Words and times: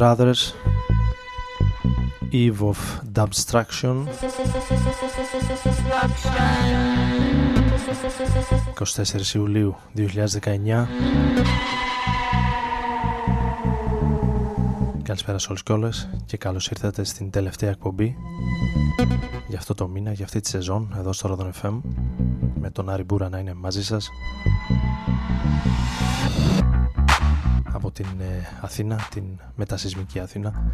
Chemical 0.00 0.16
Brothers 0.16 0.54
Eve 2.32 2.60
of 2.60 2.78
Dubstraction 3.12 4.06
24 8.74 9.34
Ιουλίου 9.34 9.76
2019 9.96 10.86
Καλησπέρα 15.02 15.38
σε 15.38 15.46
όλους 15.48 15.62
και 15.62 15.72
όλες 15.72 16.08
και 16.26 16.36
καλώς 16.36 16.68
ήρθατε 16.68 17.04
στην 17.04 17.30
τελευταία 17.30 17.70
εκπομπή 17.70 18.16
για 19.48 19.58
αυτό 19.58 19.74
το 19.74 19.88
μήνα, 19.88 20.12
για 20.12 20.24
αυτή 20.24 20.40
τη 20.40 20.48
σεζόν 20.48 20.94
εδώ 20.98 21.12
στο 21.12 21.36
Rodon 21.38 21.50
FM 21.62 21.80
με 22.60 22.70
τον 22.70 22.90
Άρη 22.90 23.04
Μπούρα 23.04 23.28
να 23.28 23.38
είναι 23.38 23.54
μαζί 23.54 23.84
σας 23.84 24.10
από 28.00 28.08
την 28.08 28.20
ε, 28.20 28.48
Αθήνα, 28.60 29.08
την 29.10 29.24
μετασυσμική 29.54 30.20
Αθήνα. 30.20 30.72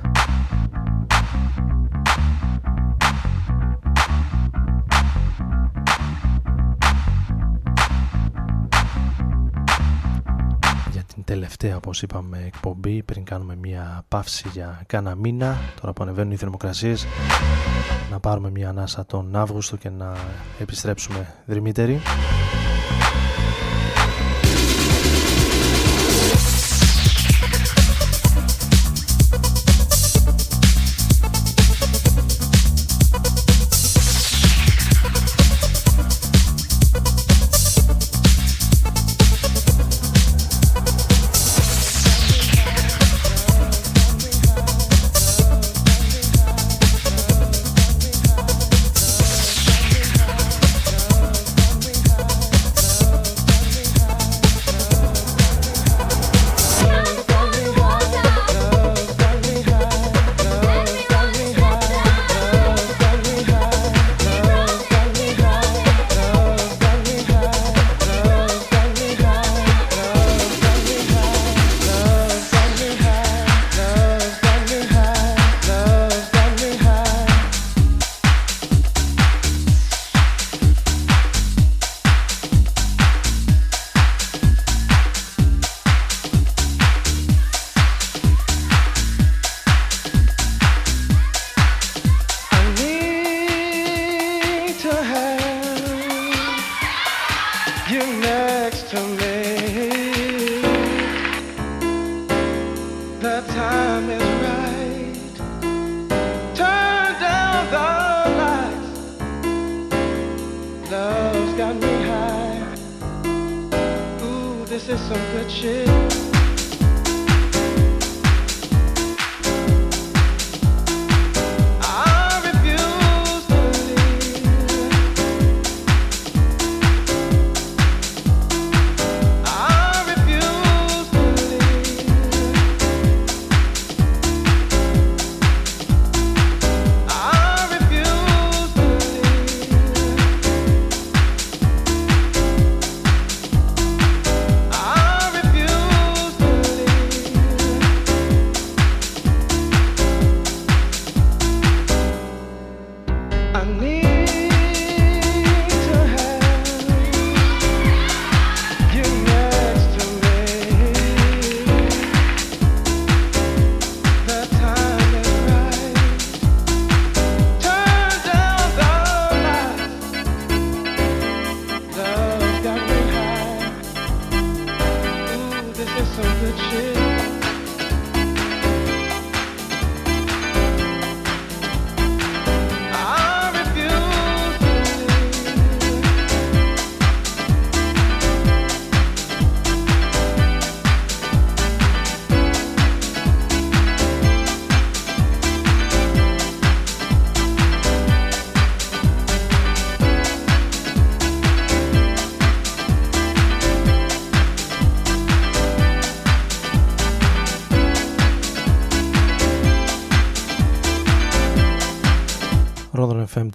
Τελευταία 11.25 11.77
όπως 11.77 12.03
είπαμε 12.03 12.43
εκπομπή 12.47 13.03
πριν 13.03 13.25
κάνουμε 13.25 13.57
μια 13.57 14.05
παύση 14.09 14.49
για 14.49 14.83
κάνα 14.87 15.15
μήνα 15.15 15.57
τώρα 15.81 15.93
που 15.93 16.03
ανεβαίνουν 16.03 16.33
οι 16.33 16.37
θερμοκρασίες 16.37 17.07
να 18.11 18.21
πάρουμε 18.21 18.51
μια 18.51 18.69
ανάσα 18.69 19.07
τον 19.07 19.37
Αύγουστο 19.37 19.77
και 19.77 19.91
να 19.91 20.13
επιστρέψουμε 20.59 21.35
δρυμύτεροι 21.47 22.01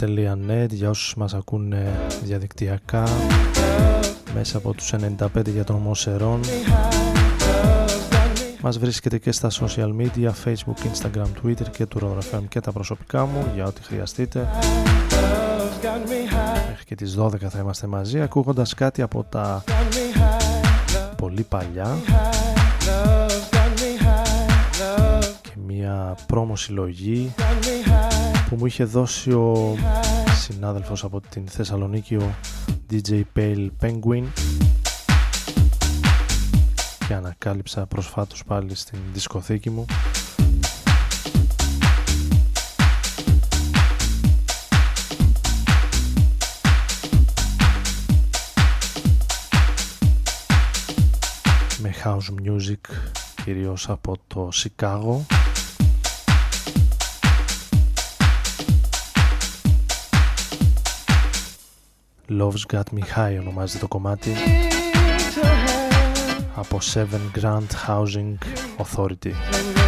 rodonfm.net 0.02 0.68
για 0.70 0.90
όσους 0.90 1.16
μας 1.16 1.34
ακούνε 1.34 2.08
διαδικτυακά 2.24 3.08
μέσα 4.34 4.58
από 4.58 4.74
τους 4.74 4.94
95 4.94 5.48
για 5.48 5.64
τον 5.64 5.76
Μοσερών 5.76 6.40
μας 8.62 8.80
βρίσκεται 8.80 9.18
και 9.18 9.32
στα 9.32 9.50
social 9.52 9.92
media 9.98 10.30
facebook, 10.46 10.78
instagram, 10.94 11.26
twitter 11.44 11.70
και 11.72 11.86
του 11.86 12.00
Rodon 12.02 12.36
FM 12.36 12.42
και 12.50 12.60
τα 12.60 12.72
προσωπικά 12.72 13.26
μου 13.26 13.52
για 13.56 13.66
ό,τι 13.66 13.84
χρειαστείτε. 13.84 14.48
Μέχρι 16.68 16.86
και 16.86 16.96
τις 16.96 17.18
12 17.20 17.36
θα 17.38 17.60
είμαστε 17.60 17.88
μαζί 17.88 18.22
ακούγοντας 18.22 18.74
κάτι 18.74 19.02
από 19.02 19.24
τα 19.24 19.64
πολύ 21.18 21.44
παλιά. 21.44 21.98
Και 25.42 25.54
μια 25.66 26.16
πρόμο 26.28 26.56
συλλογή 26.56 27.34
που 28.52 28.58
μου 28.58 28.66
είχε 28.66 28.84
δώσει 28.84 29.32
ο 29.32 29.76
συνάδελφος 30.40 31.04
από 31.04 31.22
την 31.30 31.48
Θεσσαλονίκη 31.48 32.16
ο 32.16 32.36
DJ 32.92 33.22
Pale 33.36 33.68
Penguin. 33.82 34.24
Και 37.08 37.14
ανακάλυψα 37.14 37.86
προσφάτως 37.86 38.44
πάλι 38.44 38.76
στην 38.76 39.00
δισκοθήκη 39.14 39.70
μου. 39.70 39.86
Με 51.82 51.94
house 52.04 52.48
music 52.48 52.96
κυρίως 53.44 53.90
από 53.90 54.16
το 54.28 54.50
Σικάγο 54.52 55.26
Love's 62.40 62.66
Got 62.74 62.84
Me 62.96 63.02
High 63.16 63.40
ονομάζεται 63.40 63.80
το 63.80 63.88
κομμάτι 63.88 64.32
από 66.56 66.80
Seven 66.94 67.40
Grand 67.40 67.88
Housing 67.88 68.36
Authority 68.78 69.81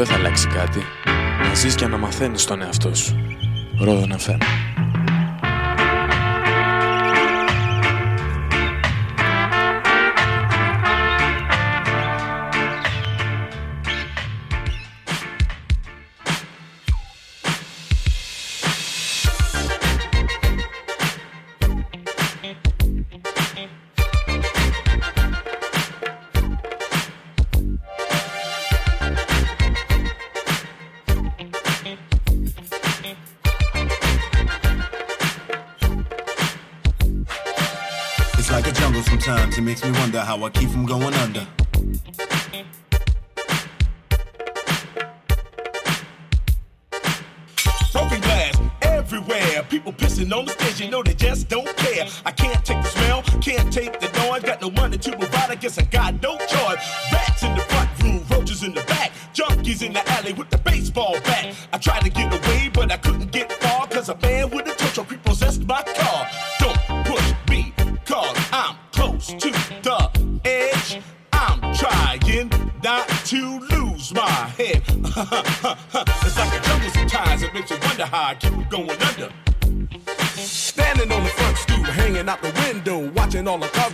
δεν 0.00 0.08
θα 0.08 0.14
αλλάξει 0.14 0.46
κάτι. 0.46 0.80
Να 1.48 1.54
ζεις 1.54 1.74
και 1.74 1.86
να 1.86 1.98
μαθαίνεις 1.98 2.44
τον 2.44 2.62
εαυτό 2.62 2.94
σου. 2.94 3.16
Ρόδο 3.80 4.06
να 4.06 4.18
I 40.42 40.48
keep 40.48 40.70
from 40.70 40.86
going 40.86 41.12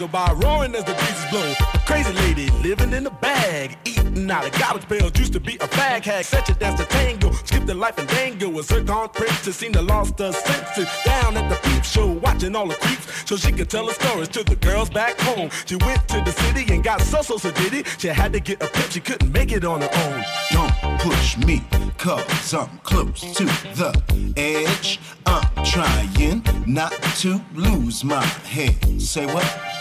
by, 0.09 0.33
roaring 0.33 0.75
as 0.75 0.85
the 0.85 0.95
breeze 0.95 1.25
is 1.25 1.31
blowing. 1.31 1.55
A 1.75 1.79
crazy 1.87 2.13
lady 2.13 2.51
living 2.63 2.93
in 2.93 3.07
a 3.07 3.11
bag, 3.11 3.79
eating 3.85 4.31
out 4.31 4.47
of 4.47 4.53
garbage 4.59 4.89
pails, 4.89 5.13
used 5.19 5.33
to 5.33 5.41
be 5.41 5.55
a 5.57 5.69
fag 5.69 6.05
hag, 6.05 6.25
such 6.25 6.49
a 6.51 6.55
dance 6.55 6.81
to 6.81 6.87
tango, 6.87 7.31
skip 7.33 7.67
the 7.67 7.75
life 7.75 7.99
and 7.99 8.09
dango, 8.09 8.59
a 8.59 8.63
zircon 8.63 9.09
princess, 9.11 9.57
seen 9.57 9.73
the 9.73 9.83
lost 9.83 10.19
her 10.19 10.33
senses, 10.33 10.89
down 11.05 11.37
at 11.37 11.49
the 11.49 11.57
peep 11.69 11.85
show, 11.85 12.07
watching 12.07 12.55
all 12.57 12.67
the 12.67 12.75
creeps, 12.75 13.29
so 13.29 13.37
she 13.37 13.53
could 13.53 13.71
tell 13.71 13.87
her 13.87 13.95
stories 13.95 14.29
to 14.29 14.43
the 14.45 14.57
girls 14.57 14.91
back 14.91 15.19
home. 15.21 15.51
She 15.67 15.77
went 15.77 16.07
to 16.09 16.21
the 16.21 16.33
city 16.33 16.73
and 16.75 16.83
got 16.83 17.01
so 17.01 17.23
so 17.23 17.37
so 17.37 17.51
did 17.53 17.75
it. 17.75 17.87
She 17.99 18.09
had 18.09 18.33
to 18.33 18.41
get 18.41 18.63
a 18.63 18.67
pimp, 18.67 18.91
she 18.91 19.01
couldn't 19.01 19.33
make 19.33 19.53
it 19.53 19.65
on 19.65 19.81
her 19.81 19.91
own. 19.93 20.25
Don't 20.53 21.01
push 21.01 21.37
me, 21.39 21.63
cause 21.99 22.55
I'm 22.55 22.79
close 22.79 23.21
to 23.21 23.45
the 23.45 24.33
edge. 24.37 25.01
I'm 25.27 25.65
trying 25.65 26.43
not 26.67 26.93
to 27.21 27.41
lose 27.55 28.05
my 28.05 28.25
head. 28.25 29.01
Say 29.01 29.27
what? 29.27 29.76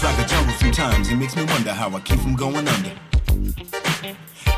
It's 0.00 0.04
like 0.04 0.24
a 0.24 0.28
jungle 0.28 0.54
sometimes, 0.54 1.10
it 1.10 1.16
makes 1.16 1.34
me 1.34 1.42
wonder 1.42 1.72
how 1.72 1.90
I 1.90 1.98
keep 1.98 2.20
from 2.20 2.36
going 2.36 2.68
under. 2.68 2.92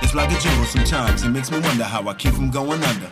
It's 0.03 0.15
like 0.15 0.31
a 0.31 0.39
jungle 0.39 0.67
sometimes, 0.67 1.23
it 1.23 1.31
makes 1.31 1.51
me 1.51 1.61
wonder 1.61 1.85
how 1.85 2.07
I 2.07 2.13
keep 2.13 2.35
from 2.35 2.51
going 2.51 2.83
under. 2.83 3.11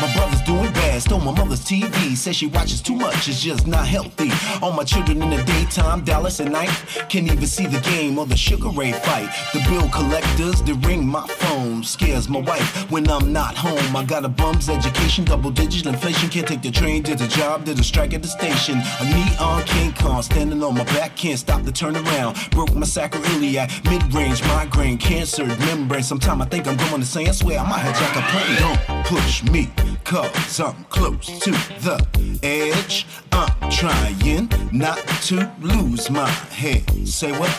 My 0.00 0.12
brother's 0.14 0.40
doing 0.42 0.72
bad, 0.72 1.02
stole 1.02 1.20
my 1.20 1.32
mother's 1.32 1.60
TV. 1.60 2.16
Says 2.16 2.36
she 2.36 2.46
watches 2.46 2.80
too 2.80 2.94
much, 2.94 3.28
it's 3.28 3.42
just 3.42 3.66
not 3.66 3.86
healthy. 3.86 4.30
All 4.62 4.72
my 4.72 4.84
children 4.84 5.22
in 5.22 5.28
the 5.28 5.42
daytime, 5.42 6.02
Dallas 6.02 6.40
at 6.40 6.50
night. 6.50 6.70
Can't 7.10 7.30
even 7.30 7.46
see 7.46 7.66
the 7.66 7.80
game 7.80 8.18
or 8.18 8.24
the 8.24 8.36
Sugar 8.36 8.70
Ray 8.70 8.92
fight. 8.92 9.28
The 9.52 9.60
bill 9.68 9.90
collectors, 9.90 10.62
they 10.62 10.72
ring 10.72 11.06
my 11.06 11.26
phone. 11.26 11.45
Scares 11.82 12.28
my 12.28 12.40
wife 12.40 12.90
when 12.90 13.08
I'm 13.08 13.32
not 13.32 13.56
home. 13.56 13.96
I 13.96 14.04
got 14.04 14.24
a 14.24 14.28
bum's 14.28 14.68
education, 14.68 15.24
double 15.24 15.50
digit 15.50 15.86
inflation. 15.86 16.28
Can't 16.28 16.46
take 16.46 16.62
the 16.62 16.70
train, 16.70 17.02
did 17.02 17.18
the 17.18 17.26
job, 17.26 17.64
did 17.64 17.78
a 17.78 17.82
strike 17.82 18.14
at 18.14 18.22
the 18.22 18.28
station. 18.28 18.80
A 19.00 19.04
neon 19.04 19.62
King 19.64 19.92
Kong 19.92 20.22
standing 20.22 20.62
on 20.62 20.74
my 20.74 20.84
back, 20.84 21.16
can't 21.16 21.38
stop 21.38 21.62
the 21.64 21.72
turn 21.72 21.96
around. 21.96 22.36
Broke 22.50 22.74
my 22.74 22.86
sacroiliac, 22.86 23.68
mid 23.90 24.02
range 24.14 24.42
migraine, 24.44 24.98
cancer 24.98 25.46
membrane. 25.46 26.02
Sometime 26.02 26.40
I 26.40 26.46
think 26.46 26.66
I'm 26.66 26.76
going 26.76 27.00
to 27.00 27.06
say, 27.06 27.26
I 27.26 27.32
swear 27.32 27.58
I 27.58 27.68
might 27.68 27.80
have 27.80 27.98
jack 27.98 28.16
a 28.16 28.22
plane. 28.30 28.58
Don't 28.60 29.06
push 29.06 29.42
me 29.44 29.70
cause 30.04 30.60
I'm 30.60 30.84
close 30.84 31.26
to 31.40 31.50
the 31.50 32.38
edge. 32.42 33.06
I'm 33.32 33.70
trying 33.70 34.48
not 34.72 34.98
to 35.28 35.50
lose 35.60 36.10
my 36.10 36.28
head. 36.28 36.88
Say 37.06 37.32
what? 37.32 37.50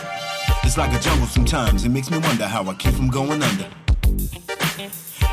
It's 0.64 0.76
like 0.76 0.92
a 0.92 1.00
jungle 1.00 1.26
sometimes, 1.26 1.84
it 1.84 1.90
makes 1.90 2.10
me 2.10 2.18
wonder 2.18 2.46
how 2.46 2.62
I 2.64 2.74
keep 2.74 2.94
from 2.94 3.08
going 3.08 3.42
under. 3.42 3.66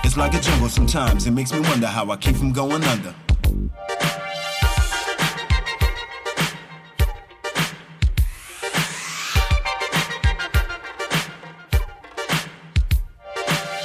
It's 0.04 0.18
like 0.18 0.34
a 0.34 0.40
jungle 0.40 0.70
sometimes, 0.70 1.26
it 1.28 1.32
makes 1.32 1.52
me 1.54 1.60
wonder 1.62 1.88
how 1.88 2.10
I 2.10 2.18
keep 2.18 2.36
from 2.36 2.52
going 2.52 2.84
under. 2.84 3.14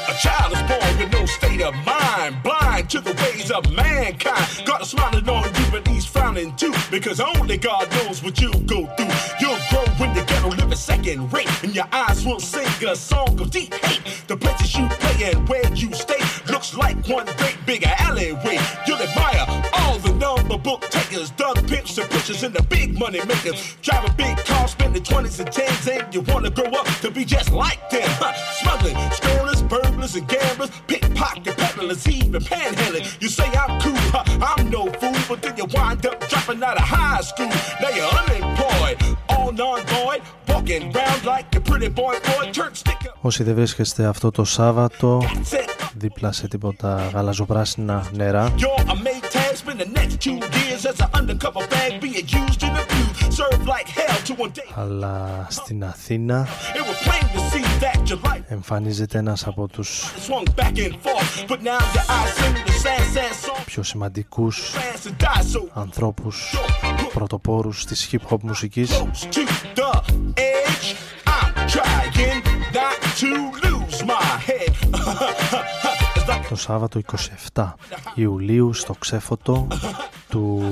A 0.08 0.14
child 0.20 0.52
is 0.52 0.62
born 0.68 0.98
with 0.98 1.12
no 1.12 1.26
state 1.26 1.62
of 1.62 1.74
mind, 1.86 2.42
blind 2.42 2.90
to 2.90 3.00
the 3.00 3.14
ways 3.22 3.50
of 3.50 3.70
mankind. 3.72 4.62
God 4.66 4.82
is 4.82 4.90
smiling 4.90 5.28
on 5.28 5.44
you, 5.54 5.70
but 5.70 5.86
he's 5.88 6.00
because 6.90 7.20
only 7.20 7.56
God 7.56 7.90
knows 7.92 8.22
what 8.22 8.40
you 8.40 8.50
go 8.66 8.86
through. 8.96 9.08
You'll 9.40 9.58
grow 9.70 9.84
when 9.98 10.14
the 10.14 10.29
a 10.72 10.76
second 10.76 11.32
rate, 11.32 11.50
and 11.62 11.74
your 11.74 11.86
eyes 11.92 12.24
will 12.24 12.40
sing 12.40 12.66
a 12.88 12.94
song 12.94 13.40
of 13.40 13.50
deep 13.50 13.74
hate. 13.74 14.00
The 14.28 14.36
places 14.36 14.76
you 14.76 14.88
play 14.88 15.32
and 15.32 15.48
where 15.48 15.72
you 15.74 15.92
stay 15.92 16.20
looks 16.50 16.76
like 16.76 16.96
one 17.08 17.26
great 17.38 17.58
big 17.66 17.84
alleyway. 17.84 18.58
You'll 18.86 19.02
admire 19.02 19.46
all 19.74 19.98
the 19.98 20.12
number 20.14 20.58
book 20.58 20.82
takers, 20.90 21.30
thug 21.30 21.66
pimps 21.66 21.98
and 21.98 22.08
pushers, 22.10 22.42
and 22.42 22.54
the 22.54 22.62
big 22.62 22.98
money 22.98 23.20
makers. 23.26 23.76
Driving 23.82 24.14
big 24.16 24.36
cars, 24.44 24.72
spending 24.72 25.02
20s 25.02 25.40
and 25.40 25.48
10s, 25.50 25.88
and 25.88 26.14
you 26.14 26.20
wanna 26.22 26.50
grow 26.50 26.70
up 26.70 26.86
to 27.00 27.10
be 27.10 27.24
just 27.24 27.50
like 27.52 27.90
them. 27.90 28.08
Huh? 28.20 28.32
Smuggling, 28.60 28.96
strollers, 29.10 29.62
burglars, 29.62 30.14
and 30.14 30.28
gamblers, 30.28 30.70
pickpocket 30.86 31.56
peddlers, 31.56 32.06
even 32.08 32.42
panhandling. 32.42 33.20
You 33.20 33.28
say 33.28 33.46
I'm 33.46 33.80
cool, 33.80 33.96
huh? 34.12 34.24
I'm 34.56 34.70
no 34.70 34.90
fool, 34.92 35.16
but 35.28 35.42
then 35.42 35.56
you 35.56 35.66
wind 35.74 36.06
up 36.06 36.28
dropping 36.28 36.62
out 36.62 36.76
of 36.76 36.84
high 36.84 37.20
school. 37.22 37.50
Now 37.80 37.90
you're 37.90 38.06
unemployed, 38.06 39.16
all 39.28 39.52
non-void, 39.52 40.22
walking 40.70 40.96
around 40.96 41.24
like 41.24 41.56
a 41.56 41.60
pretty 41.60 41.88
boy 41.88 42.14
boy, 42.28 42.50
church 42.52 42.74
sticker. 42.74 43.12
Όσοι 43.20 43.42
δεν 43.42 43.54
βρίσκεστε 43.54 44.04
αυτό 44.04 44.30
το 44.30 44.44
Σάββατο 44.44 45.22
That's 45.22 45.54
it. 45.54 45.90
δίπλα 45.94 46.32
σε 46.32 46.48
τίποτα 46.48 47.10
γαλαζοπράσινα 47.14 48.06
νερά 48.12 48.52
You're 49.66 49.74
a 49.74 49.78
made 49.78 49.80
tag, 49.80 49.80
spend 49.80 49.80
the 49.80 50.00
next 50.00 50.20
two 50.20 50.38
years 50.58 50.86
as 50.86 51.00
an 51.00 51.08
undercover 51.14 51.66
bag, 51.66 52.00
being 52.00 52.26
used 52.26 52.62
and 52.62 52.76
abused, 52.78 53.32
served 53.32 53.66
like 53.66 53.88
hell 53.88 54.16
to 54.26 54.34
one 54.34 54.50
day. 54.52 54.72
αλλά 54.74 55.46
στην 55.50 55.84
Αθήνα 55.84 56.46
It 56.74 56.78
was 56.78 57.08
plain 57.08 57.24
to 57.34 57.40
see 57.50 57.64
that 57.80 58.08
your 58.10 58.18
life 58.30 58.42
εμφανίζεται 58.48 59.18
ένας 59.18 59.46
από 59.46 59.68
τους 59.68 60.12
swung 60.28 60.44
back 60.56 60.78
and 60.78 60.94
forth, 61.02 61.48
but 61.48 61.62
now 61.62 61.78
your 61.94 62.06
eyes 62.08 62.34
sing 62.34 62.54
the 62.66 62.72
sad, 62.72 63.02
sad 63.14 63.46
song. 63.46 63.64
πιο 63.66 63.82
σημαντικούς 63.82 64.72
Fast 64.74 65.06
and 65.08 65.22
die 65.22 65.56
so 65.56 65.80
ανθρώπους 65.80 66.54
πρωτοπόρους 67.12 67.84
της 67.84 68.08
hip 68.12 68.32
hop 68.32 68.40
μουσικής 68.42 68.90
close 68.90 69.34
to 69.34 69.46
the 69.74 70.02
edge. 70.36 70.96
I'm 71.26 71.68
trying 71.68 72.42
not 72.74 72.98
to 73.20 73.30
lose 73.64 74.04
my 74.04 74.24
head. 74.48 75.89
It's 76.50 76.56
like 76.56 76.56
το 76.56 76.56
Σάββατο 76.56 77.00
27 77.52 77.72
Ιουλίου 78.14 78.72
στο 78.72 78.94
Ξέφωτο 78.94 79.66
του 80.28 80.70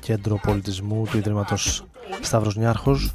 Κέντρου 0.00 0.38
Πολιτισμού 0.38 1.06
του 1.10 1.16
Ιδρύματος 1.16 1.84
Σταύρος 2.20 2.56
Νιάρχος. 2.56 3.12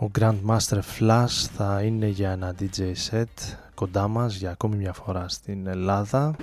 Ο 0.00 0.10
Grandmaster 0.18 0.80
Flash 0.98 1.46
θα 1.56 1.82
είναι 1.82 2.06
για 2.06 2.30
ένα 2.30 2.54
DJ 2.60 2.80
set 3.10 3.56
κοντά 3.74 4.08
μας 4.08 4.34
για 4.34 4.50
ακόμη 4.50 4.76
μια 4.76 4.92
φορά 4.92 5.28
στην 5.28 5.66
Ελλάδα 5.66 6.36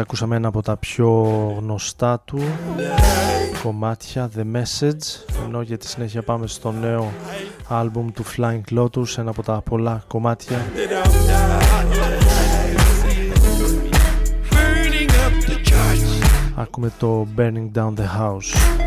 Ακούσαμε 0.00 0.36
ένα 0.36 0.48
από 0.48 0.62
τα 0.62 0.76
πιο 0.76 1.10
γνωστά 1.58 2.22
του 2.24 2.42
κομμάτια, 3.62 4.30
The 4.36 4.56
Message. 4.56 5.34
Ενώ 5.44 5.62
για 5.62 5.78
τη 5.78 5.88
συνέχεια 5.88 6.22
πάμε 6.22 6.46
στο 6.46 6.72
νέο 6.72 7.12
άλμπουμ 7.68 8.10
του 8.12 8.24
Flying 8.36 8.78
Lotus, 8.78 9.18
ένα 9.18 9.30
από 9.30 9.42
τα 9.42 9.62
πολλά 9.64 10.04
κομμάτια. 10.06 10.64
Ακούμε 16.54 16.92
το 16.98 17.26
Burning 17.36 17.70
Down 17.74 17.94
the 17.94 18.20
House, 18.20 18.78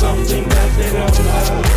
something 0.00 0.48
that 0.48 0.76
they 0.78 0.90
don't 0.92 1.64
know. 1.64 1.69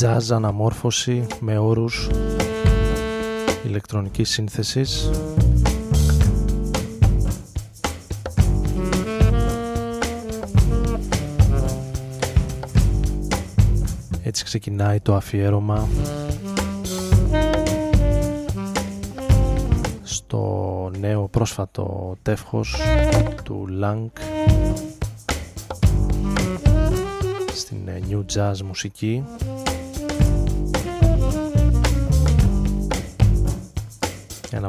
Jazz 0.00 0.30
αναμόρφωση 0.30 1.26
με 1.40 1.58
όρους 1.58 2.08
ηλεκτρονικής 3.66 4.30
σύνθεσης. 4.30 5.10
Έτσι 14.22 14.44
ξεκινάει 14.44 15.00
το 15.00 15.14
αφιέρωμα 15.14 15.88
στο 20.02 20.90
νέο 20.98 21.28
πρόσφατο 21.28 22.16
τεύχος 22.22 22.76
του 23.44 23.68
Lang 23.82 24.06
στην 27.54 27.78
New 28.10 28.24
Jazz 28.34 28.60
μουσική 28.64 29.24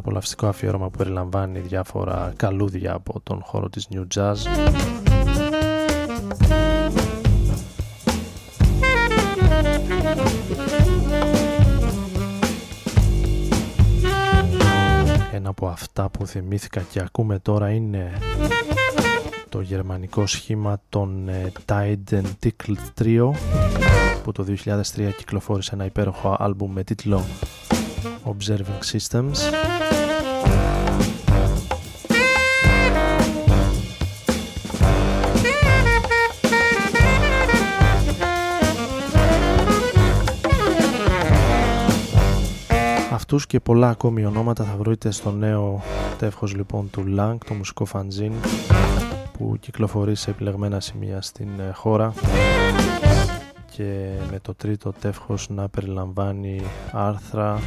απολαυστικό 0.02 0.48
αφιέρωμα 0.48 0.90
που 0.90 0.98
περιλαμβάνει 0.98 1.60
διάφορα 1.60 2.34
καλούδια 2.36 2.94
από 2.94 3.20
τον 3.24 3.42
χώρο 3.44 3.70
της 3.70 3.88
New 3.94 4.04
Jazz. 4.16 4.36
Ένα 15.34 15.50
από 15.50 15.68
αυτά 15.68 16.10
που 16.10 16.28
θυμήθηκα 16.28 16.82
και 16.92 17.00
ακούμε 17.00 17.40
τώρα 17.40 17.70
είναι 17.70 18.12
το 19.50 19.62
γερμανικό 19.62 20.26
σχήμα 20.28 20.82
των 20.90 21.30
ε, 21.30 21.52
Tide 21.66 21.96
and 22.10 22.32
Tickle 22.44 23.02
Trio 23.02 23.32
που 24.24 24.32
το 24.32 24.46
2003 24.66 25.12
κυκλοφόρησε 25.18 25.72
ένα 25.74 25.86
υπέροχο 25.86 26.36
άλμπουμ 26.40 26.72
με 26.72 26.84
τίτλο 26.84 27.24
Observing 28.26 28.98
Systems 28.98 29.71
Αυτούς 43.12 43.47
και 43.47 43.60
πολλά 43.60 43.89
ακόμη 43.89 44.26
ονόματα 44.26 44.63
θα 44.63 44.76
βρείτε 44.78 45.12
στο 45.12 45.32
νέο 45.32 45.82
τεύχος 46.17 46.56
λοιπόν 46.56 46.89
του 46.89 47.04
Lang, 47.17 47.36
το 47.47 47.54
μουσικό 47.54 47.86
φαντζίν 47.86 48.34
που 49.38 49.58
κυκλοφορεί 49.60 50.15
σε 50.15 50.30
επιλεγμένα 50.30 50.80
σημεία 50.80 51.21
στην 51.21 51.47
ε, 51.60 51.71
χώρα. 51.74 52.13
Και 53.71 54.10
με 54.32 54.39
το 54.39 54.56
τρίτο 54.56 54.93
τεύχος 55.02 55.50
να 55.50 55.69
περιλαμβάνει 55.69 56.62
άρθρα 56.91 57.60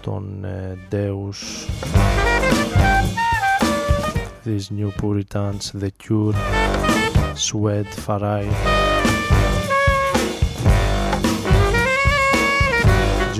των 0.00 0.44
ε, 0.44 0.78
Deus 0.90 1.68
These 4.44 4.78
New 4.78 4.90
Puritans, 5.02 5.80
The 5.80 5.88
Cure, 6.06 6.34
Swed, 7.50 8.06
Farai 8.06 8.44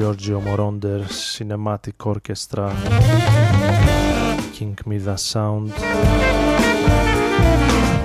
Giorgio 0.00 0.40
Moroder, 0.40 1.06
Cinematic 1.10 2.06
Orchestra 2.06 2.72
King 4.54 4.74
Mida 4.86 5.14
Sound 5.32 5.70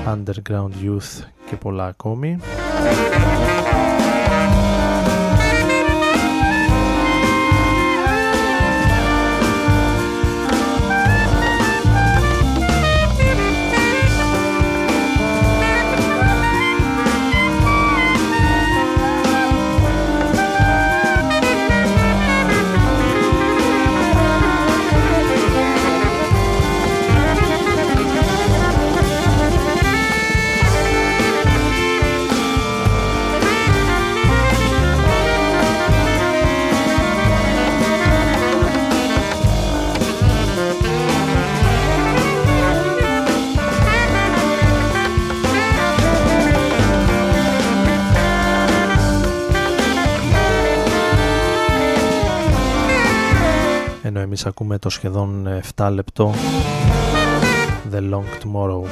Underground 0.06 0.74
Youth 0.84 1.24
και 1.46 1.56
πολλά 1.56 1.86
ακόμη. 1.86 2.38
Εμείς 54.46 54.58
ακούμε 54.58 54.78
το 54.80 54.90
σχεδόν 54.90 55.48
7 55.78 55.90
λεπτό 55.92 56.34
The 57.92 58.00
Long 58.12 58.44
Tomorrow. 58.44 58.84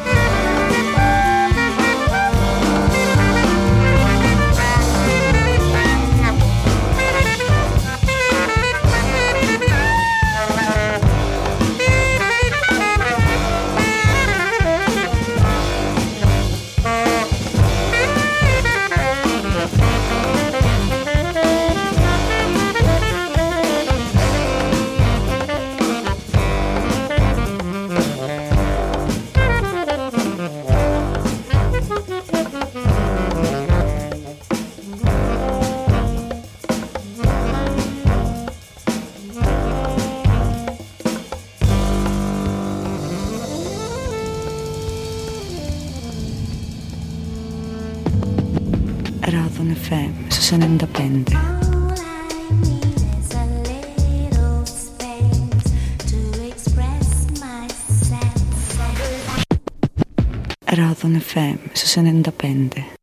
FM, 61.34 61.58
su 61.74 61.88
se 61.88 62.04
ne 62.04 62.10
indapende. 62.10 63.03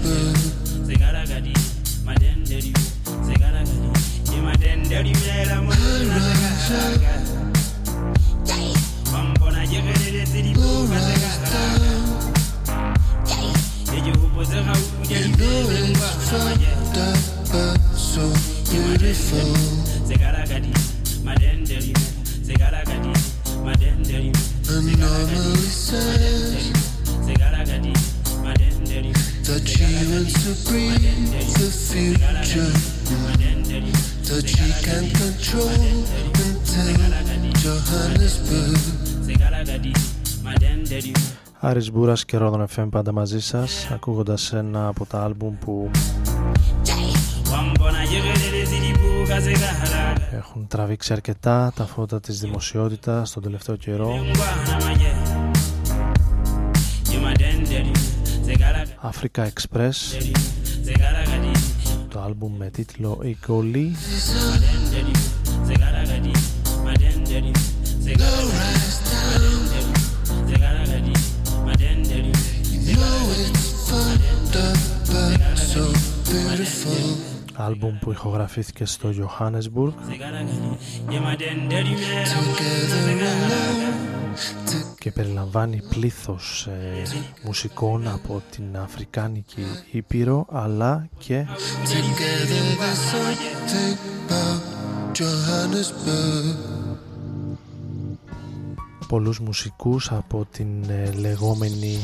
και 42.29 42.37
Ρόδον 42.37 42.67
FM 42.75 42.87
πάντα 42.89 43.11
μαζί 43.11 43.39
σας 43.39 43.87
ακούγοντας 43.91 44.53
ένα 44.53 44.87
από 44.87 45.05
τα 45.05 45.23
άλμπουμ 45.23 45.57
που 45.57 45.91
έχουν 50.31 50.67
τραβήξει 50.67 51.13
αρκετά 51.13 51.71
τα 51.75 51.85
φώτα 51.85 52.19
της 52.19 52.39
δημοσιότητας 52.39 53.31
τον 53.31 53.43
τελευταίο 53.43 53.75
καιρό. 53.75 54.13
Africa 59.01 59.43
Express 59.43 60.21
το 62.09 62.21
άλμπουμ 62.21 62.55
με 62.57 62.69
τίτλο 62.69 63.19
«Η 63.23 63.37
Κολλή» 63.45 63.95
άλμπουμ 77.53 77.99
που 77.99 78.11
ηχογραφήθηκε 78.11 78.85
στο 78.85 79.09
Johannesburg. 79.09 79.93
Και 84.99 85.11
περιλαμβάνει 85.11 85.81
πλήθος 85.89 86.67
ε, 86.67 87.01
μουσικών 87.43 88.07
από 88.07 88.41
την 88.51 88.77
Αφρικάνικη 88.77 89.65
Ήπειρο 89.91 90.45
αλλά 90.51 91.07
και 91.17 91.45
πολλούς 99.07 99.39
μουσικούς 99.39 100.11
από 100.11 100.47
την 100.51 100.89
ε, 100.89 101.11
λεγόμενη 101.11 101.97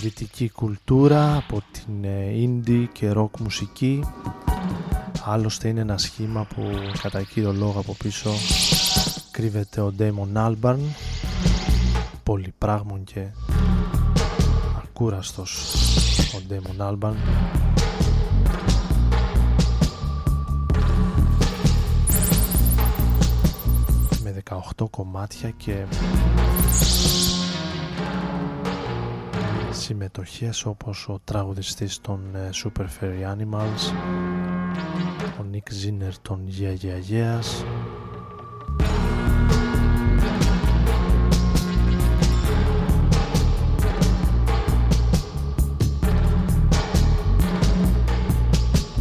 δυτική 0.00 0.50
κουλτούρα, 0.50 1.36
από 1.36 1.62
την 1.72 2.04
ε, 2.04 2.32
indie 2.34 2.86
και 2.92 3.12
rock 3.16 3.38
μουσική. 3.38 4.04
Άλλωστε 5.24 5.68
είναι 5.68 5.80
ένα 5.80 5.98
σχήμα 5.98 6.44
που 6.54 6.62
κατά 7.02 7.22
κύριο 7.22 7.52
λόγο 7.52 7.78
από 7.78 7.94
πίσω 7.94 8.30
κρύβεται 9.30 9.80
ο 9.80 9.94
Damon 9.98 10.32
Albarn 10.46 10.78
πολυπράγμων 12.22 13.04
και 13.04 13.26
ακούραστος 14.82 15.74
ο 16.34 16.38
Damon 16.50 16.90
Albarn 16.90 17.14
18 24.48 24.90
κομμάτια 24.90 25.50
και 25.50 25.84
συμμετοχές 29.70 30.64
όπως 30.64 31.08
ο 31.08 31.20
τραγουδιστής 31.24 32.00
των 32.00 32.34
ε, 32.34 32.50
Super 32.64 32.84
Fairy 32.84 33.36
Animals 33.36 33.92
ο 35.40 35.42
Νίκ 35.42 35.70
Ζίνερ 35.70 36.18
των 36.18 36.40
Yeah 36.60 36.84
Yeah 36.84 37.12
Yeahs. 37.12 37.64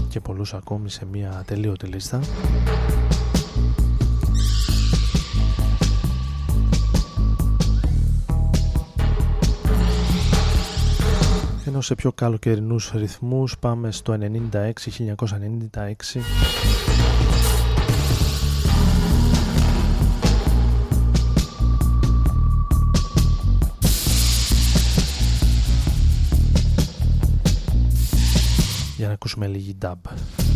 Και 0.10 0.20
πολλούς 0.20 0.54
ακόμη 0.54 0.90
σε 0.90 1.06
μια 1.06 1.44
τελείωτη 1.46 1.86
λίστα 1.88 2.20
ενώ 11.78 11.86
σε 11.86 11.96
πιο 11.96 12.12
καλοκαιρινούς 12.12 12.92
ρυθμούς 12.96 13.58
πάμε 13.58 13.92
στο 13.92 14.18
96, 14.20 14.20
1996 14.52 16.22
για 28.98 29.08
να 29.08 29.14
ακούσουμε 29.14 29.48
λίγη 29.48 29.78
dub. 29.82 30.47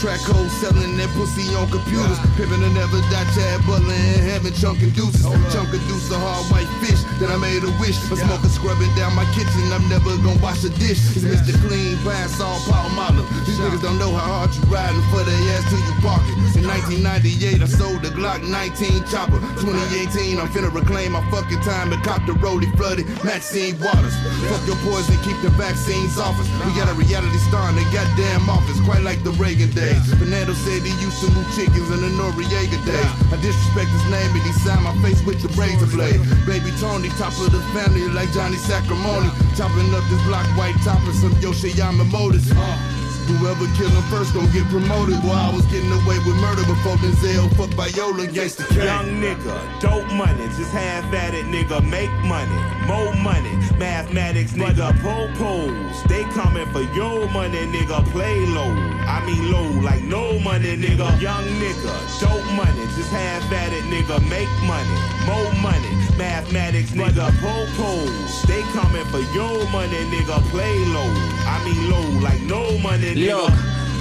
Track 0.00 0.20
code 0.20 0.50
selling 0.50 0.89
pussy 1.16 1.46
on 1.54 1.68
computers. 1.70 2.18
Pimpin' 2.36 2.60
to 2.60 2.70
never 2.70 3.00
die, 3.12 3.26
Chad 3.34 3.60
Butler 3.66 3.94
in 3.94 4.22
heaven, 4.26 4.52
chunkin' 4.52 4.94
deuces. 4.94 5.22
Chunk 5.52 5.70
a 5.74 5.78
deuce 5.88 6.10
of 6.10 6.20
hard 6.20 6.44
white 6.50 6.70
fish, 6.82 7.00
then 7.18 7.30
I 7.30 7.36
made 7.36 7.62
a 7.62 7.72
wish. 7.82 7.98
For 8.08 8.16
smoking 8.16 8.50
scrubbing 8.50 8.92
down 8.94 9.14
my 9.14 9.26
kitchen, 9.36 9.70
I'm 9.72 9.86
never 9.88 10.16
gonna 10.22 10.40
wash 10.42 10.64
a 10.64 10.70
dish. 10.80 11.00
It's 11.16 11.24
Mr. 11.24 11.54
Clean, 11.66 11.96
pass 12.04 12.40
all 12.40 12.58
Paul 12.66 12.90
Model. 12.96 13.24
These 13.46 13.58
niggas 13.58 13.82
don't 13.82 13.98
know 13.98 14.12
how 14.12 14.44
hard 14.44 14.50
you 14.54 14.62
riding 14.70 15.02
for 15.10 15.22
their 15.22 15.40
ass 15.56 15.64
till 15.70 15.80
you 15.80 15.94
park 16.02 16.22
it. 16.28 16.36
In 16.60 16.66
1998, 16.66 17.62
I 17.62 17.66
sold 17.66 18.02
the 18.02 18.10
Glock 18.12 18.42
19 18.44 19.04
chopper. 19.08 19.40
2018, 19.62 20.38
I'm 20.38 20.48
finna 20.48 20.72
reclaim 20.72 21.12
my 21.12 21.22
fucking 21.30 21.60
time 21.60 21.92
and 21.92 22.02
cop 22.04 22.24
the 22.26 22.32
roadie 22.38 22.70
flooded 22.76 23.06
Maxine 23.24 23.78
Waters. 23.80 24.14
Fuck 24.50 24.66
your 24.66 24.76
poison, 24.84 25.16
keep 25.24 25.38
the 25.40 25.50
vaccines 25.56 26.18
off 26.18 26.38
us. 26.40 26.48
We 26.66 26.74
got 26.76 26.88
a 26.88 26.94
reality 26.94 27.38
star 27.48 27.68
in 27.70 27.76
the 27.76 27.86
goddamn 27.94 28.48
office, 28.48 28.80
quite 28.84 29.02
like 29.02 29.22
the 29.24 29.32
Reagan 29.40 29.70
days. 29.70 30.02
Fernando 30.18 30.52
said 30.52 30.82
he 30.82 30.92
used 31.00 31.20
to 31.24 31.28
move 31.32 31.48
chickens 31.56 31.90
in 31.90 32.00
the 32.04 32.12
Noriega 32.14 32.78
days. 32.84 33.10
I 33.32 33.36
disrespect 33.40 33.90
his 33.90 34.04
name 34.12 34.30
and 34.36 34.42
he 34.44 34.52
signed 34.52 34.84
my 34.84 34.94
face 35.02 35.22
with 35.24 35.40
the 35.40 35.48
razor 35.60 35.86
blade. 35.86 36.20
Baby 36.46 36.70
Tony, 36.78 37.08
top 37.16 37.32
of 37.40 37.50
the 37.50 37.60
family 37.72 38.06
like 38.08 38.30
Johnny 38.32 38.56
Sacramone. 38.56 39.32
Chopping 39.56 39.94
up 39.94 40.04
this 40.10 40.22
block 40.28 40.46
white 40.56 40.76
top 40.84 41.00
and 41.08 41.16
some 41.16 41.32
Yoshiyama 41.40 42.10
motors. 42.10 42.50
Uh. 42.52 42.99
Whoever 43.30 43.66
kill 43.78 43.88
him 43.88 44.02
first 44.10 44.34
gon' 44.34 44.50
get 44.50 44.66
promoted. 44.68 45.22
While 45.22 45.38
I 45.38 45.54
was 45.54 45.64
getting 45.66 45.92
away 46.02 46.18
with 46.26 46.34
murder 46.42 46.66
before 46.66 46.96
Denzel 46.98 47.46
fucked 47.54 47.74
Viola 47.78 48.26
gangsta 48.26 48.66
K. 48.68 48.84
Young 48.84 49.22
nigga, 49.22 49.54
dope 49.80 50.10
money, 50.12 50.46
just 50.58 50.72
half 50.72 51.04
at 51.14 51.34
it, 51.34 51.46
nigga, 51.46 51.78
make 51.88 52.10
money, 52.26 52.58
more 52.90 53.14
money, 53.22 53.54
mathematics, 53.78 54.52
nigga, 54.52 54.90
pull 55.00 55.30
pose. 55.38 56.02
They 56.10 56.24
coming 56.34 56.66
for 56.72 56.82
your 56.98 57.28
money, 57.30 57.66
nigga, 57.70 58.04
play 58.10 58.44
low. 58.46 58.74
I 59.06 59.22
mean 59.24 59.52
low, 59.52 59.68
like 59.80 60.02
no 60.02 60.38
money, 60.40 60.76
nigga. 60.76 61.20
Young 61.20 61.46
nigga, 61.62 61.94
dope 62.20 62.44
money, 62.58 62.84
just 62.98 63.10
half 63.10 63.52
at 63.52 63.72
it, 63.72 63.84
nigga, 63.84 64.18
make 64.28 64.50
money, 64.66 64.98
more 65.24 65.52
money, 65.62 65.92
mathematics, 66.18 66.90
nigga, 66.90 67.30
pull 67.40 67.66
pose. 67.78 68.42
They 68.50 68.62
coming 68.74 69.06
for 69.06 69.22
your 69.32 69.64
money, 69.70 70.02
nigga, 70.10 70.42
play 70.50 70.84
low. 70.86 71.10
I 71.46 71.62
mean 71.64 71.90
low, 71.90 72.20
like 72.20 72.40
no 72.42 72.76
money. 72.78 73.19
Look, 73.20 73.52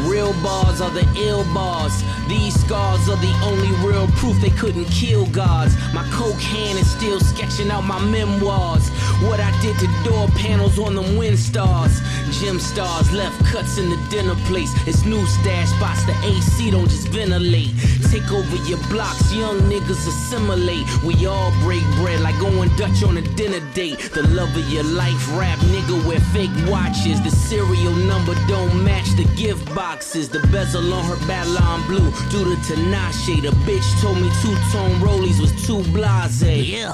real 0.01 0.33
bars 0.41 0.81
are 0.81 0.89
the 0.91 1.07
ill 1.17 1.43
bars. 1.53 2.03
These 2.27 2.59
scars 2.61 3.09
are 3.09 3.17
the 3.17 3.33
only 3.43 3.71
real 3.85 4.07
proof 4.19 4.39
they 4.41 4.51
couldn't 4.51 4.85
kill 4.85 5.25
gods. 5.27 5.75
My 5.93 6.07
coke 6.11 6.39
hand 6.39 6.79
is 6.79 6.89
still 6.89 7.19
sketching 7.19 7.71
out 7.71 7.83
my 7.83 7.99
memoirs. 7.99 8.89
What 9.27 9.39
I 9.39 9.51
did 9.61 9.77
to 9.79 9.87
door 10.03 10.27
panels 10.37 10.77
on 10.79 10.95
the 10.95 11.01
wind 11.17 11.39
stars. 11.39 11.99
Gym 12.39 12.59
stars 12.59 13.11
left 13.11 13.43
cuts 13.45 13.77
in 13.77 13.89
the 13.89 13.97
dinner 14.09 14.35
place. 14.45 14.71
It's 14.87 15.05
new 15.05 15.25
stash 15.25 15.69
spots, 15.69 16.05
the 16.05 16.15
AC 16.23 16.71
don't 16.71 16.89
just 16.89 17.07
ventilate. 17.09 17.71
Take 18.11 18.31
over 18.31 18.55
your 18.67 18.79
blocks, 18.89 19.33
young 19.33 19.59
niggas 19.61 20.07
assimilate. 20.07 20.85
We 21.03 21.25
all 21.25 21.51
break 21.61 21.83
bread 21.97 22.21
like 22.21 22.39
going 22.39 22.69
Dutch 22.75 23.03
on 23.03 23.17
a 23.17 23.21
dinner 23.21 23.61
date. 23.73 23.99
The 24.13 24.23
love 24.29 24.55
of 24.55 24.69
your 24.69 24.83
life, 24.83 25.21
rap 25.37 25.59
nigga 25.59 26.05
wear 26.07 26.19
fake 26.33 26.51
watches. 26.67 27.21
The 27.21 27.31
serial 27.31 27.93
number 27.93 28.35
don't 28.47 28.83
match 28.83 29.09
the 29.15 29.25
gift 29.35 29.63
boxes. 29.89 30.29
The 30.29 30.39
bezel 30.51 30.93
on 30.93 31.03
her 31.05 31.19
Babylon 31.27 31.81
blue 31.87 32.11
due 32.29 32.45
to 32.51 32.57
Tinashe. 32.67 33.41
The 33.41 33.53
bitch 33.65 33.89
told 34.01 34.17
me 34.21 34.29
two 34.41 34.55
tone 34.71 34.95
rollies 35.05 35.39
was 35.41 35.51
too 35.65 35.81
blase. 35.91 36.43
Yeah. 36.43 36.93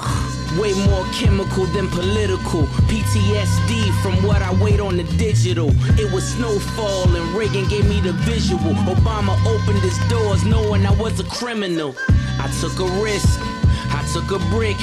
Way 0.58 0.72
more 0.88 1.04
chemical 1.12 1.66
than 1.74 1.88
political. 1.88 2.62
PTSD 2.88 3.72
from 4.02 4.14
what 4.26 4.40
I 4.40 4.50
wait 4.64 4.80
on 4.80 4.96
the 4.96 5.04
digital. 5.18 5.68
It 6.00 6.10
was 6.10 6.24
snowfall 6.36 7.14
and 7.14 7.26
Reagan 7.36 7.68
gave 7.68 7.86
me 7.86 8.00
the 8.00 8.14
visual. 8.32 8.72
Obama 8.94 9.34
opened 9.54 9.80
his 9.80 9.98
doors 10.08 10.42
knowing 10.44 10.86
I 10.86 10.92
was 10.92 11.20
a 11.20 11.24
criminal. 11.24 11.94
I 12.44 12.48
took 12.60 12.80
a 12.80 12.88
risk. 13.02 13.40
I 13.98 14.02
took 14.12 14.30
a 14.30 14.40
brick, 14.50 14.76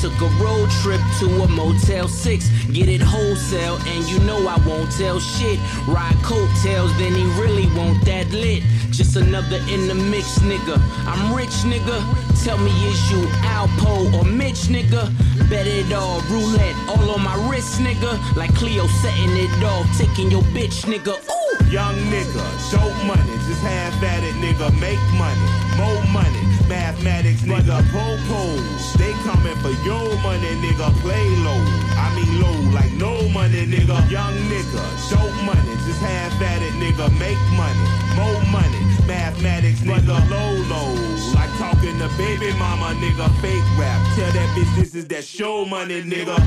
took 0.00 0.18
a 0.22 0.28
road 0.42 0.70
trip 0.82 1.00
to 1.18 1.26
a 1.42 1.48
Motel 1.48 2.08
6, 2.08 2.48
get 2.72 2.88
it 2.88 3.02
wholesale, 3.02 3.76
and 3.86 4.08
you 4.08 4.18
know 4.20 4.46
I 4.48 4.56
won't 4.66 4.90
tell 4.92 5.20
shit. 5.20 5.58
Ride 5.86 6.16
coattails, 6.22 6.96
then 6.96 7.12
he 7.12 7.24
really 7.38 7.66
won't 7.76 8.02
that 8.06 8.30
lit. 8.30 8.62
Just 8.90 9.16
another 9.16 9.58
in 9.68 9.88
the 9.88 9.94
mix, 9.94 10.38
nigga. 10.38 10.80
I'm 11.06 11.36
rich, 11.36 11.52
nigga. 11.68 12.00
Tell 12.42 12.56
me, 12.56 12.70
is 12.88 13.10
you 13.10 13.26
Alpo 13.44 14.10
or 14.14 14.24
Mitch, 14.24 14.72
nigga? 14.72 15.12
Bet 15.50 15.66
it 15.66 15.92
all, 15.92 16.22
roulette, 16.32 16.76
all 16.88 17.10
on 17.10 17.22
my 17.22 17.36
wrist, 17.50 17.78
nigga. 17.80 18.16
Like 18.36 18.54
Cleo 18.54 18.86
setting 18.86 19.36
it 19.36 19.52
off, 19.62 19.86
taking 19.98 20.30
your 20.30 20.42
bitch, 20.56 20.84
nigga. 20.88 21.12
Ooh! 21.28 21.50
Young 21.70 21.94
nigga, 22.08 22.42
dope 22.72 23.06
money, 23.06 23.36
just 23.46 23.60
half 23.62 24.02
at 24.02 24.24
it, 24.24 24.34
nigga, 24.42 24.72
make 24.80 24.98
money, 25.14 25.46
more 25.76 26.02
money, 26.10 26.39
mathematics, 26.70 27.42
nigga, 27.42 27.82
pose. 27.90 28.94
They 28.94 29.12
coming 29.26 29.58
for 29.58 29.74
your 29.82 30.06
money, 30.22 30.54
nigga, 30.62 30.88
play 31.02 31.28
low. 31.42 31.58
I 31.98 32.06
mean 32.14 32.40
low, 32.40 32.70
like 32.70 32.92
no 32.92 33.28
money, 33.30 33.66
nigga. 33.66 33.98
Young 34.08 34.36
nigga, 34.46 34.82
show 35.10 35.26
money, 35.44 35.74
just 35.84 36.00
half 36.00 36.40
at 36.40 36.62
it, 36.62 36.72
nigga, 36.78 37.10
make 37.18 37.42
money, 37.58 37.86
more 38.14 38.40
money, 38.54 38.80
mathematics, 39.06 39.80
nigga, 39.80 40.16
low 40.30 40.52
low. 40.70 40.94
Like 41.34 41.50
talking 41.58 41.98
to 41.98 42.08
baby 42.16 42.52
mama, 42.56 42.94
nigga, 43.02 43.28
fake 43.42 43.66
rap. 43.76 44.00
Tell 44.16 44.30
that 44.30 44.48
bitch 44.56 44.72
this 44.76 44.94
is 44.94 45.08
that 45.08 45.24
show 45.24 45.64
money, 45.64 46.02
nigga. 46.02 46.38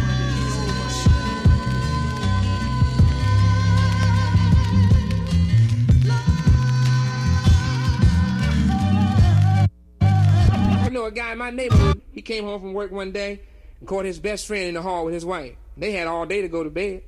Know 11.04 11.10
a 11.10 11.12
guy 11.12 11.32
in 11.34 11.38
my 11.38 11.50
neighborhood. 11.50 12.02
He 12.12 12.22
came 12.22 12.46
home 12.46 12.62
from 12.62 12.74
work 12.74 12.92
one 12.92 13.12
day 13.12 13.42
and 13.80 13.88
caught 13.88 14.06
his 14.06 14.20
best 14.20 14.48
friend 14.48 14.64
in 14.66 14.74
the 14.76 14.82
hall 14.82 15.06
with 15.06 15.14
his 15.14 15.26
wife. 15.26 15.56
They 15.78 15.92
had 15.92 16.08
all 16.08 16.26
day 16.26 16.42
to 16.42 16.48
go 16.48 16.64
to 16.64 16.70
bed. 16.70 17.04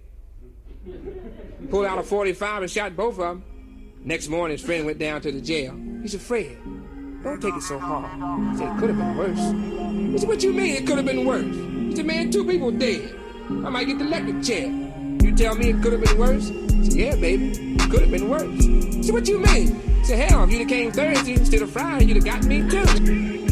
Pulled 1.69 1.85
out 1.85 1.97
a 1.97 2.03
45 2.03 2.63
and 2.63 2.71
shot 2.71 2.95
both 2.95 3.13
of 3.13 3.19
them. 3.19 3.43
Next 4.03 4.27
morning, 4.27 4.57
his 4.57 4.65
friend 4.65 4.85
went 4.85 4.99
down 4.99 5.21
to 5.21 5.31
the 5.31 5.41
jail. 5.41 5.75
He 6.01 6.07
said, 6.07 6.21
Fred, 6.21 6.57
don't 7.23 7.41
take 7.41 7.55
it 7.55 7.61
so 7.61 7.79
hard. 7.79 8.51
He 8.51 8.57
said, 8.57 8.75
it 8.75 8.79
could 8.79 8.89
have 8.89 8.97
been 8.97 9.17
worse. 9.17 10.11
He 10.11 10.17
said, 10.19 10.29
what 10.29 10.43
you 10.43 10.53
mean 10.53 10.75
it 10.75 10.85
could 10.85 10.97
have 10.97 11.05
been 11.05 11.25
worse? 11.25 11.55
He 11.55 11.95
said, 11.95 12.05
man, 12.05 12.29
two 12.29 12.45
people 12.45 12.71
dead. 12.71 13.15
I 13.49 13.69
might 13.69 13.87
get 13.87 13.97
the 13.97 14.05
electric 14.05 14.43
chair. 14.43 14.67
You 14.67 15.35
tell 15.35 15.55
me 15.55 15.69
it 15.69 15.81
could 15.81 15.93
have 15.93 16.03
been 16.03 16.17
worse? 16.17 16.47
Said, 16.47 16.93
yeah, 16.93 17.15
baby, 17.15 17.51
it 17.51 17.89
could 17.89 18.01
have 18.01 18.11
been 18.11 18.29
worse. 18.29 18.63
He 18.63 19.03
said, 19.03 19.13
what 19.13 19.27
you 19.27 19.39
mean? 19.39 19.73
He 19.75 20.03
said, 20.03 20.29
hell, 20.29 20.43
if 20.43 20.51
you'd 20.51 20.59
have 20.59 20.69
came 20.69 20.91
Thursday 20.91 21.33
instead 21.33 21.63
of 21.63 21.71
Friday, 21.71 22.05
you'd 22.05 22.17
have 22.17 22.25
got 22.25 22.43
me 22.45 22.69
too. 22.69 23.44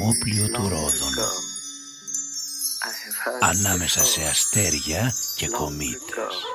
Διαστημόπλιο 0.00 0.48
του 0.48 0.68
Ρόδων. 0.68 1.14
ανάμεσα 3.40 4.04
σε 4.04 4.22
αστέρια 4.22 5.14
και 5.36 5.48
κομήτες. 5.48 6.49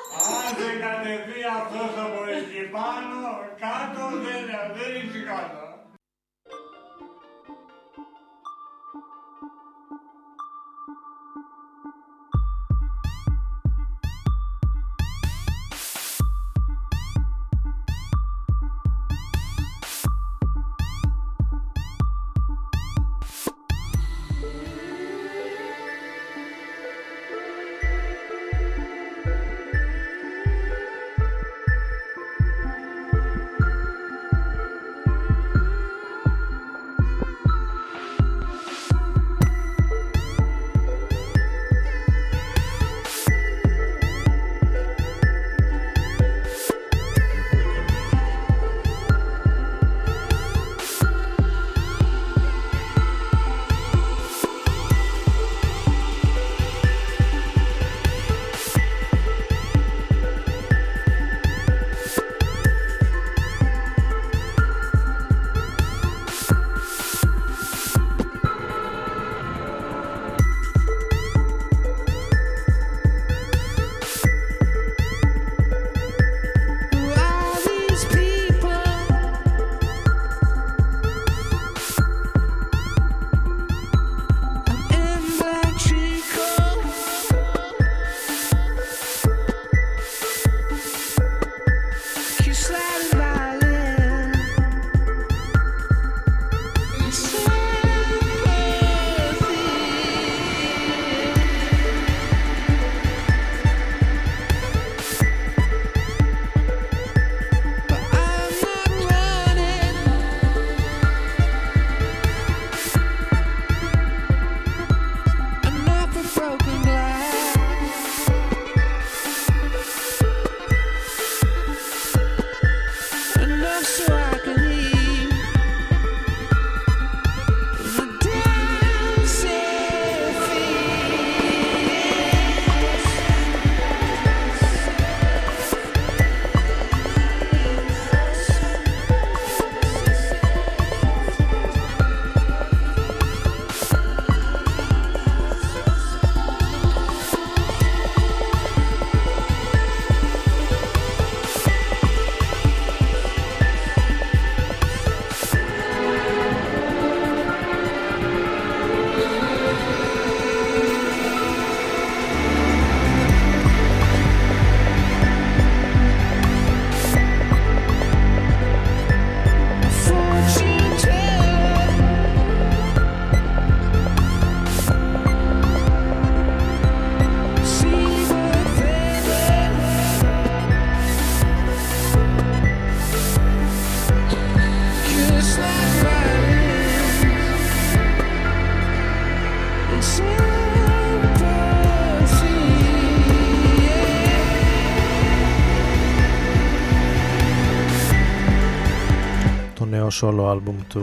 Solo 200.22 200.48
album 200.50 200.76
του 200.88 201.02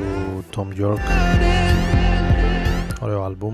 Tom 0.56 0.80
York. 0.80 1.00
Ωραίο 3.00 3.26
album 3.26 3.52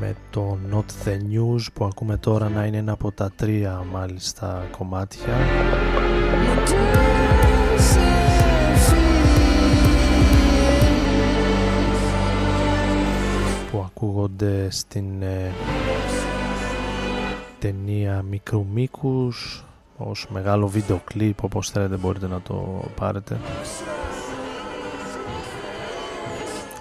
με 0.00 0.14
το 0.30 0.58
Not 0.70 1.08
The 1.08 1.12
News 1.12 1.66
που 1.74 1.84
ακούμε 1.84 2.16
τώρα 2.16 2.48
να 2.48 2.64
είναι 2.64 2.76
ένα 2.76 2.92
από 2.92 3.12
τα 3.12 3.30
τρία 3.36 3.84
μάλιστα 3.92 4.68
κομμάτια 4.70 5.34
ακούγονται 14.04 14.70
στην 14.70 15.22
ε, 15.22 15.52
ταινία 17.58 18.22
μικρού 18.22 18.66
μήκους 18.72 19.64
ως 19.96 20.26
μεγάλο 20.30 20.68
βίντεο 20.68 21.00
κλιπ 21.04 21.44
όπως 21.44 21.70
θέλετε 21.70 21.96
μπορείτε 21.96 22.26
να 22.26 22.40
το 22.40 22.84
πάρετε 22.96 23.40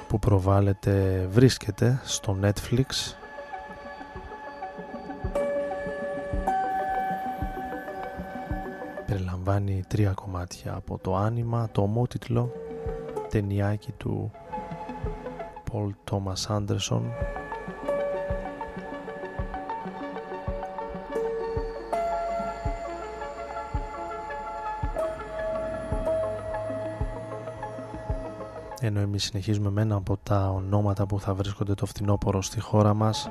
που 0.08 0.20
προβάλλεται 0.20 1.28
βρίσκεται 1.32 2.02
στο 2.04 2.38
Netflix. 2.42 3.16
Περιλαμβάνει 9.06 9.84
τρία 9.88 10.12
κομμάτια 10.12 10.74
από 10.74 10.98
το 11.02 11.16
άνιμα, 11.16 11.70
το 11.72 11.82
ομότιτλο 11.82 12.52
ταινιάκι 13.30 13.92
του 13.92 14.32
Paul 15.74 15.92
Thomas 16.12 16.58
Anderson. 16.58 17.02
Ενώ 28.80 29.00
εμείς 29.00 29.24
συνεχίζουμε 29.24 29.70
με 29.70 29.82
ένα 29.82 29.96
από 29.96 30.18
τα 30.24 30.50
ονόματα 30.50 31.06
που 31.06 31.20
θα 31.20 31.34
βρίσκονται 31.34 31.74
το 31.74 31.86
φθινόπωρο 31.86 32.42
στη 32.42 32.60
χώρα 32.60 32.94
μας 32.94 33.30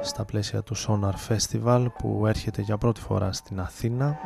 στα 0.00 0.24
πλαίσια 0.24 0.62
του 0.62 0.76
Sonar 0.76 1.12
Festival 1.28 1.86
που 1.98 2.26
έρχεται 2.26 2.62
για 2.62 2.78
πρώτη 2.78 3.00
φορά 3.00 3.32
στην 3.32 3.60
Αθήνα 3.60 4.18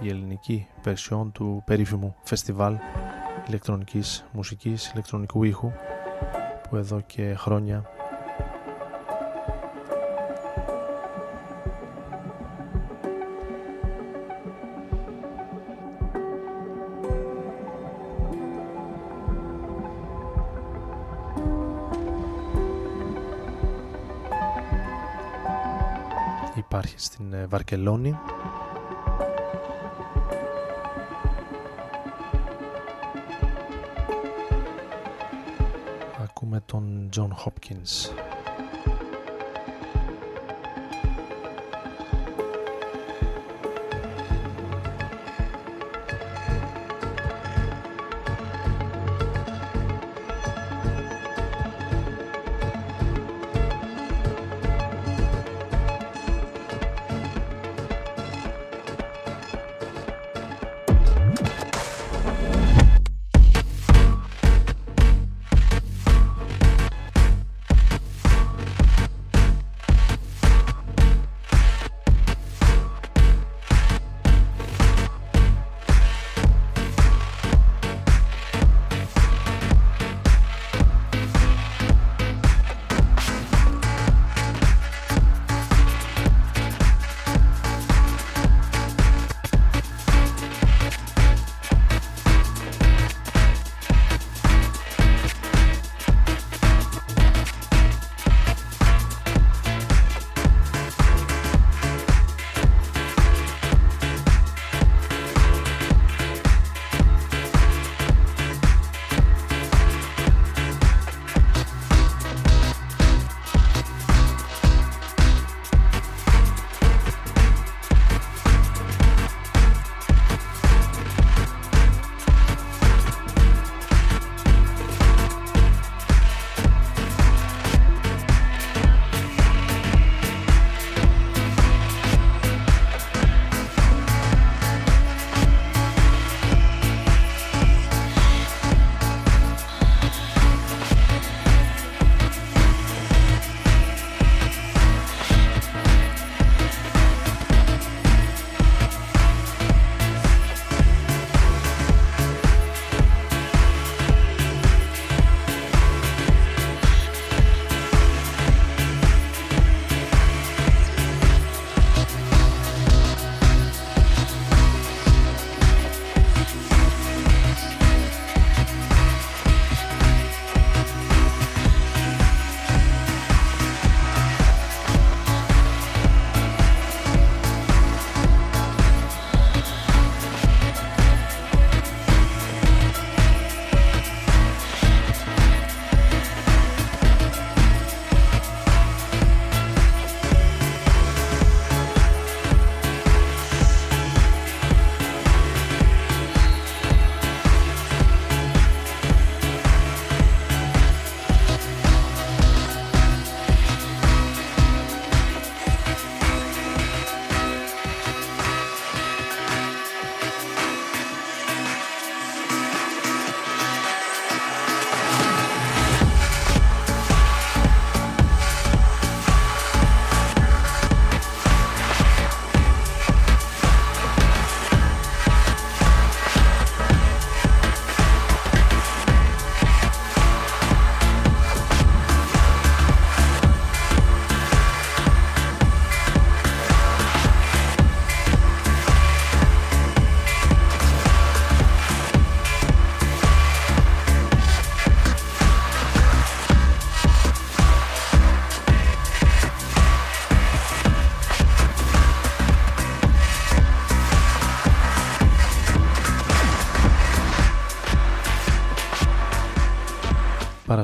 η 0.00 0.08
ελληνική 0.08 0.66
version 0.84 1.26
του 1.32 1.62
περίφημου 1.66 2.14
φεστιβάλ 2.22 2.76
ηλεκτρονικής 3.46 4.24
μουσικής, 4.32 4.90
ηλεκτρονικού 4.92 5.44
ήχου 5.44 5.72
που 6.68 6.76
εδώ 6.76 7.00
και 7.06 7.34
χρόνια. 7.36 7.84
Υπάρχει 26.56 26.94
στην 26.96 27.32
ε, 27.32 27.46
Βαρκελόνη 27.46 28.18
John 37.14 37.30
Hopkins 37.30 38.10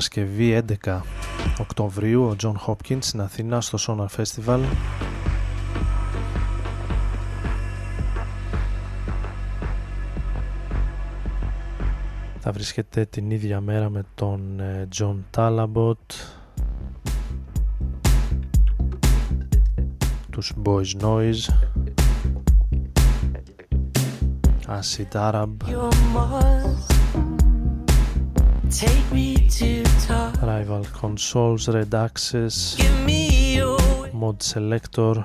Παρασκευή 0.01 0.63
11 0.83 0.99
Οκτωβρίου 1.59 2.23
ο 2.23 2.35
John 2.43 2.53
Hopkins 2.67 2.97
στην 2.99 3.21
Αθήνα 3.21 3.61
στο 3.61 3.77
Sonar 3.87 4.21
Festival. 4.21 4.59
Θα 12.39 12.51
βρίσκεται 12.51 13.05
την 13.05 13.31
ίδια 13.31 13.61
μέρα 13.61 13.89
με 13.89 14.03
τον 14.15 14.59
ε, 14.59 14.87
John 14.97 15.15
Talabot 15.35 15.93
τους 20.29 20.53
Boys 20.63 21.01
Noise. 21.01 21.49
Acid 24.67 25.31
Arab 25.31 25.49
Rival 30.41 30.83
Consoles, 31.01 31.67
Red 31.67 31.93
Access, 32.07 32.55
Mod 34.21 34.37
Selector. 34.53 35.23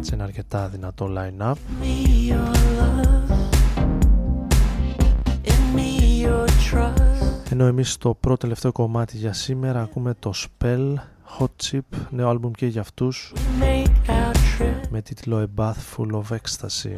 Σε 0.00 0.14
ένα 0.14 0.24
αρκετά 0.24 0.68
δυνατό 0.68 1.08
line-up. 1.16 1.54
Ενώ 7.50 7.64
εμείς 7.64 7.92
στο 7.92 8.14
πρώτο 8.20 8.36
τελευταίο 8.36 8.72
κομμάτι 8.72 9.16
για 9.16 9.32
σήμερα 9.32 9.82
ακούμε 9.82 10.14
το 10.18 10.32
Spell 10.34 10.94
Hot 11.38 11.70
Chip, 11.70 11.98
νέο 12.10 12.28
άλμπουμ 12.28 12.50
και 12.50 12.66
για 12.66 12.80
αυτούς 12.80 13.32
με 14.90 15.02
τίτλο 15.02 15.48
A 15.56 15.60
Bath 15.60 15.96
Full 15.96 16.10
of 16.10 16.36
Ecstasy. 16.36 16.96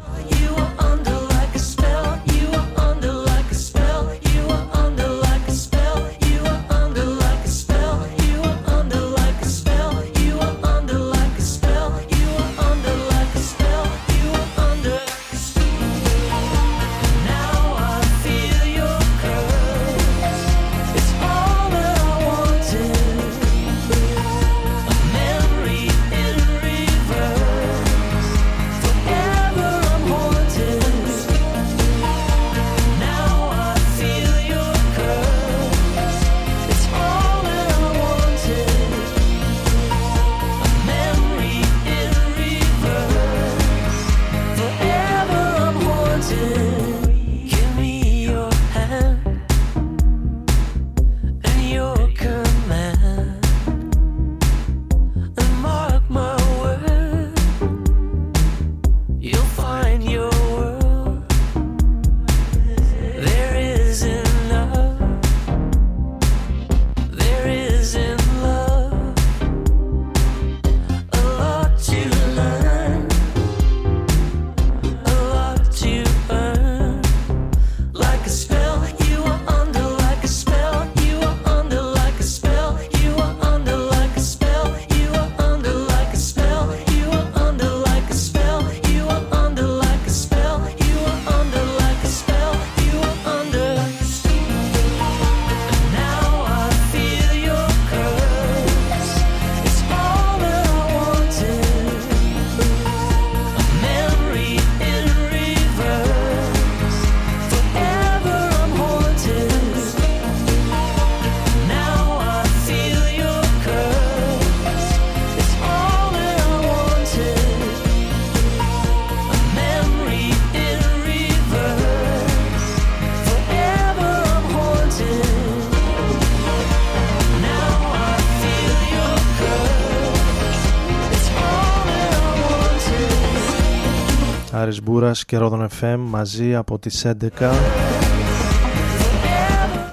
Άρης 134.63 134.83
Μπούρας 134.83 135.25
και 135.25 135.37
Ρόδον 135.37 135.69
FM 135.81 135.97
μαζί 135.99 136.55
από 136.55 136.79
τις 136.79 137.07
11 137.07 137.53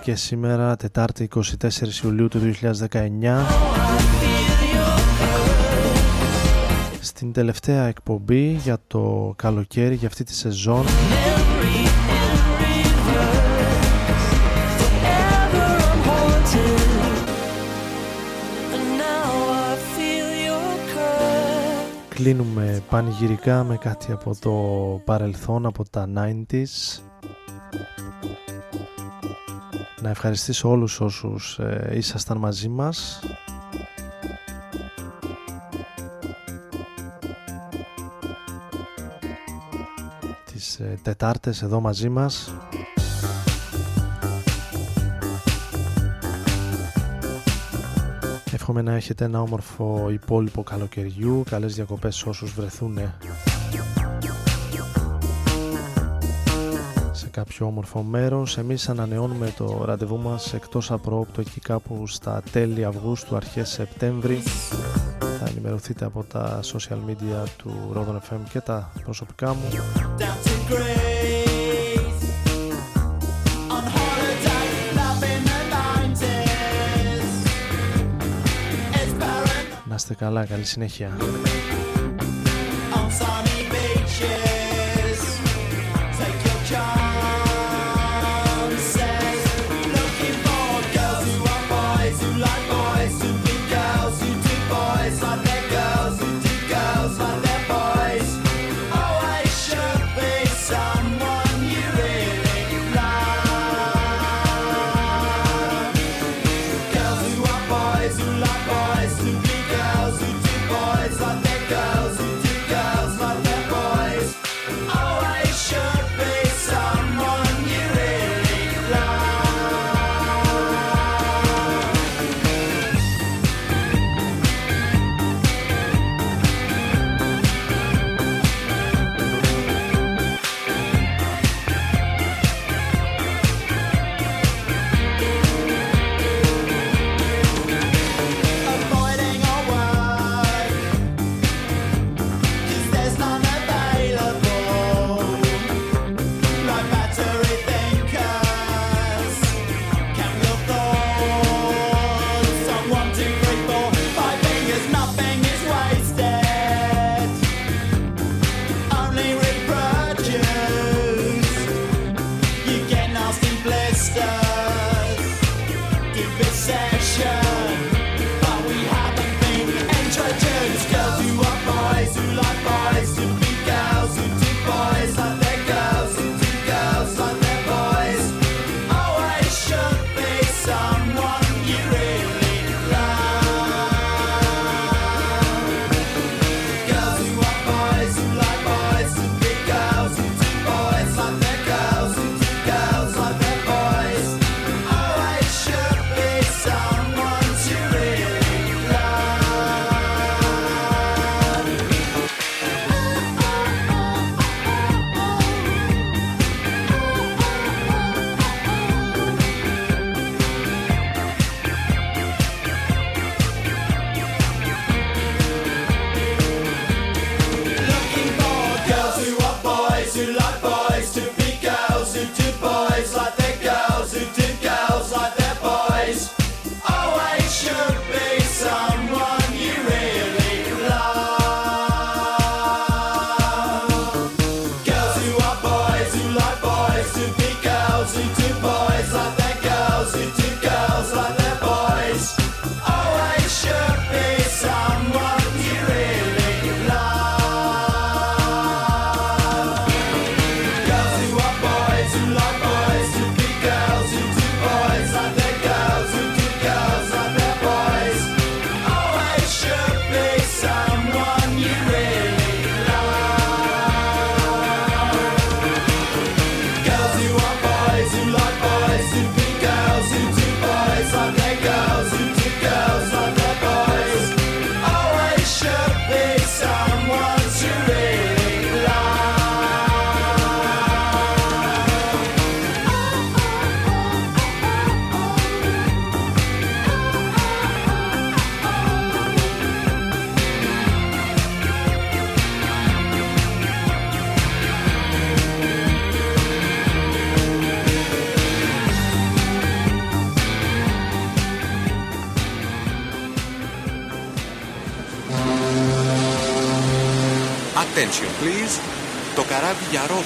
και 0.03 0.15
σήμερα 0.15 0.75
Τετάρτη 0.75 1.27
24 1.35 1.41
Ιουλίου 2.03 2.27
του 2.27 2.39
2019 2.61 2.69
στην 6.99 7.31
τελευταία 7.31 7.87
εκπομπή 7.87 8.51
για 8.51 8.77
το 8.87 9.33
καλοκαίρι 9.35 9.95
για 9.95 10.07
αυτή 10.07 10.23
τη 10.23 10.33
σεζόν 10.33 10.85
κλείνουμε 22.23 22.83
πανηγυρικά 22.89 23.63
με 23.63 23.77
κάτι 23.77 24.11
από 24.11 24.35
το 24.39 24.51
παρελθόν, 25.05 25.65
από 25.65 25.89
τα 25.89 26.09
90s. 26.15 27.01
Να 30.01 30.09
ευχαριστήσω 30.09 30.69
όλους 30.69 31.01
όσους 31.01 31.59
ε, 31.59 31.91
ήσασταν 31.95 32.37
μαζί 32.37 32.69
μας. 32.69 33.19
Τις 40.51 40.79
ε, 40.79 40.99
Τετάρτες 41.01 41.61
εδώ 41.61 41.79
μαζί 41.79 42.09
μας. 42.09 42.53
Εύχομαι 48.69 48.89
να 48.89 48.97
έχετε 48.97 49.25
ένα 49.25 49.41
όμορφο 49.41 50.09
υπόλοιπο 50.11 50.63
καλοκαιριού, 50.63 51.43
καλές 51.49 51.75
διακοπές 51.75 52.23
όσους 52.23 52.53
βρεθούν 52.53 52.99
σε 57.11 57.27
κάποιο 57.27 57.65
όμορφο 57.65 58.01
μέρος. 58.01 58.57
Εμείς 58.57 58.89
ανανεώνουμε 58.89 59.53
το 59.57 59.81
ραντεβού 59.85 60.17
μας 60.17 60.53
εκτός 60.53 60.91
απρόπτω 60.91 61.41
εκεί 61.41 61.59
κάπου 61.59 62.07
στα 62.07 62.41
τέλη 62.51 62.85
Αυγούστου, 62.85 63.35
αρχές 63.35 63.69
Σεπτέμβρη. 63.69 64.41
Θα 65.39 65.45
ενημερωθείτε 65.49 66.05
από 66.05 66.23
τα 66.23 66.59
social 66.63 67.09
media 67.09 67.47
του 67.57 67.91
Rodon 67.95 68.33
FM 68.33 68.39
και 68.51 68.59
τα 68.59 68.91
προσωπικά 69.03 69.53
μου. 69.53 69.69
Είστε 79.99 80.13
καλά, 80.13 80.45
καλή 80.45 80.65
συνέχεια. 80.65 81.17